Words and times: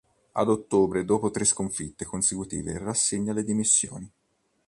Ad 0.31 0.47
ottobre 0.49 1.05
dopo 1.05 1.29
tre 1.29 1.45
sconfitte 1.45 2.05
consecutive 2.05 2.75
rassegna 2.79 3.33
le 3.33 3.43
dimissioni. 3.43 4.11